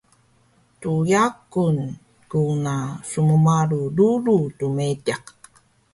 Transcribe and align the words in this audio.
dyagun 0.81 1.77
kuna 2.31 2.75
smmalu 3.09 3.79
rulu 3.97 4.37
tmediq 4.57 5.23